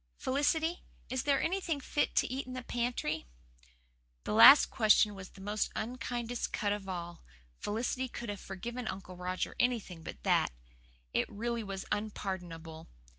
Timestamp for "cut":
6.51-6.73